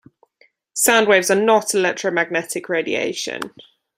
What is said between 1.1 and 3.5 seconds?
are not electromagnetic radiation.